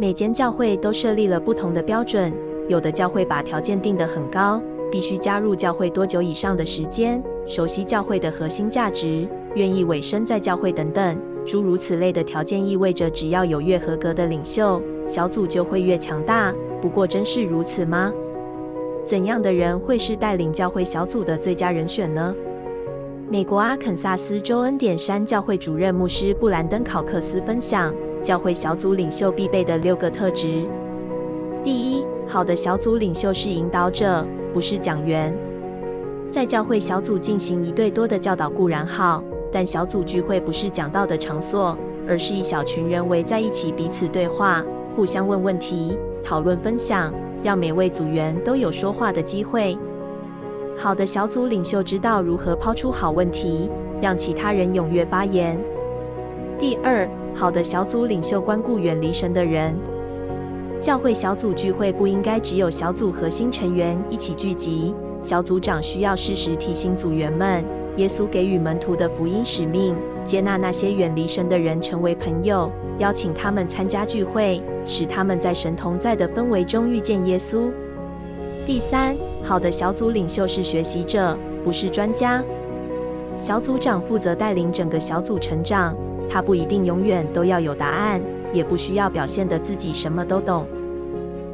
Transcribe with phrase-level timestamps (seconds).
[0.00, 2.32] 每间教会都设立了不同的标准，
[2.68, 4.58] 有的教会把条件定得很高，
[4.90, 16.50] 必须加入教会多久以上的时间，熟悉教会的核心价值，愿意委身在教会等等，诸如此类的条件，意味着只要有越合格的领袖，小组就会越强大。
[16.80, 18.10] 不过，真是如此吗？
[19.04, 22.34] 怎样的人会是带领教会小组的最佳人选呢？
[23.28, 30.66] 美国阿肯萨斯州恩典山教会主任牧师布兰登·考克斯分享教会小组领袖必备的六个特质。
[31.62, 35.34] 第一，好的小组领袖是引导者，不是讲员。
[36.30, 44.64] 在教会小组进行一对多的教导固然好，但小组聚会不是讲道的场所，而是一小群人围在一起彼此对话，
[44.94, 47.12] 互相问问题，讨论分享。
[47.42, 49.74] 让每位组员都有说话的机会。
[50.76, 55.58] 好的小组领袖知道如何抛出好问题，让其他人踊跃发言。
[56.60, 59.74] 第二，好的小组领袖关顾远离神的人。
[60.78, 67.64] 教会小组聚会不应该只有小组核心成员一起聚集，小组长需要适时提醒组员们，
[67.96, 74.60] 耶稣给予门徒的福音使命，接纳那些远离神的人成为朋友，邀请他们参加聚会。
[74.84, 77.72] 使他们在神同在的氛围中遇见耶稣。
[78.66, 82.42] 第三，好的小组领袖是学习者，不是专家。
[83.38, 85.94] 小组长负责带领整个小组成长，
[86.30, 88.20] 他不一定永远都要有答案，
[88.52, 90.64] 也不需要表现得自己什么都懂。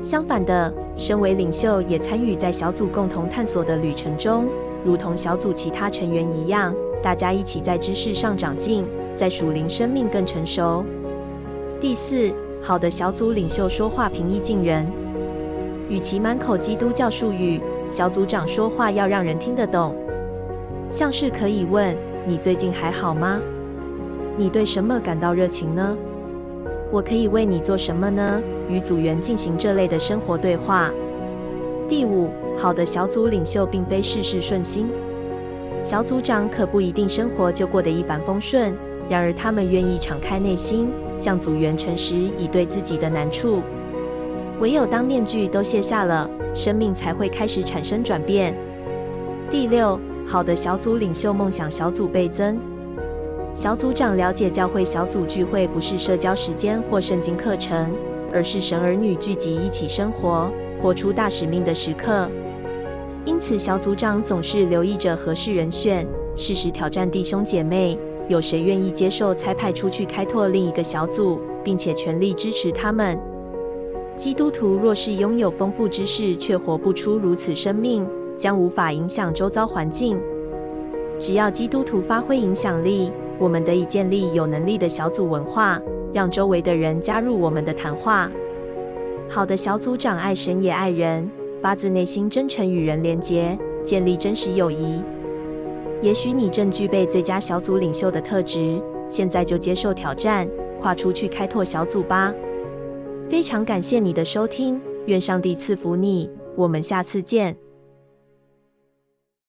[0.00, 4.46] 相反的，身为领袖也参与在小组共同探索的旅程中，
[4.84, 10.84] 如同小组其他成员一样，大家一起在知识上长进，在属灵生命更成熟。
[11.80, 12.32] 第四。
[12.62, 14.86] 好的小组领袖说话平易近人，
[15.88, 19.96] 与其满口基督教术语，小组长说话要让人听得懂。
[20.90, 21.96] 像是可以问
[22.28, 23.40] ：“你最近还好吗？
[24.40, 25.94] 你对什么感到热情呢？
[26.90, 30.90] 我可以为你做什么呢？”与组员进行这类的生活对话。
[31.86, 34.88] 第五，好的小组领袖并非事事顺心，
[35.82, 38.72] 小组长可不一定生活就过得一帆风顺，
[39.10, 40.88] 然而他们愿意敞开内心。
[41.18, 43.60] 向组员诚实以对自己的难处，
[44.58, 48.56] 唯有当面具都卸下了，生命才会开始产生转变。
[49.50, 52.58] 第六，好的小组领袖梦想小组倍增。
[53.52, 57.90] 小组长了解教会小组聚会不是社交时间或圣经课程，
[58.32, 60.48] 而是神儿女聚集一起生活、
[60.80, 62.28] 活出大使命的时刻。
[63.24, 66.06] 因此，小组长总是留意着合适人选，
[66.36, 67.98] 适时挑战弟兄姐妹。
[68.28, 73.18] 有谁愿意接受差派出去开拓另一个小组，并且全力支持他们？
[74.14, 78.06] 基督徒若是拥有丰富知识，却活不出如此生命，
[78.38, 80.16] 将无法影响周遭环境。
[81.18, 85.80] 只要基督徒发挥影响力，我们得以建立有能力的小组文化，
[86.12, 88.30] 让周围的人加入我们的谈话。
[89.28, 91.28] 好的小组长爱神也爱人，
[91.62, 95.02] 发自内心真诚与人连结，建立真实友谊。
[96.02, 98.78] 也许你正具备最佳小组领袖的特质，
[99.08, 100.46] 现在就接受挑战，
[100.78, 102.34] 跨出去开拓小组吧。
[103.30, 107.56] 非常感谢你的收听，愿上帝赐福你，我们下次见。